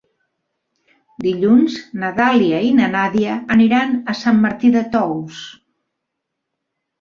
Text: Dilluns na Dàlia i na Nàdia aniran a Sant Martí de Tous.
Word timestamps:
Dilluns 1.25 1.75
na 2.03 2.09
Dàlia 2.19 2.61
i 2.69 2.71
na 2.79 2.87
Nàdia 2.95 3.35
aniran 3.57 3.93
a 4.15 4.17
Sant 4.23 4.41
Martí 4.47 4.73
de 4.79 4.83
Tous. 4.97 5.45